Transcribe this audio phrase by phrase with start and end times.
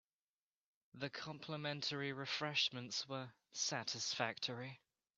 [0.95, 4.81] The complimentary refreshments were satisfactory.